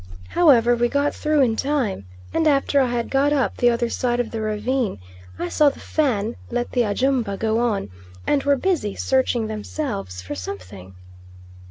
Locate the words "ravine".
4.41-4.97